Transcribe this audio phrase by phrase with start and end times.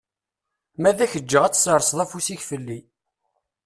[0.79, 2.79] Ma ad ak-ǧǧeɣ ad tesserseḍ afus-ik fell-i.